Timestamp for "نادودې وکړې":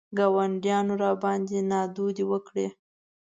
1.71-2.67